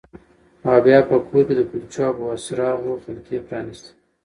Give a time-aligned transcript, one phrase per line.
[0.67, 3.91] او بیا په کور کې د کلچو او بوسراغو خلطې پرانیستې